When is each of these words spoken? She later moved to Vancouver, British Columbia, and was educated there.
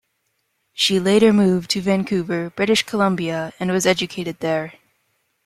She 0.73 0.99
later 0.99 1.31
moved 1.31 1.69
to 1.69 1.81
Vancouver, 1.83 2.49
British 2.49 2.81
Columbia, 2.81 3.53
and 3.59 3.69
was 3.69 3.85
educated 3.85 4.39
there. 4.39 4.73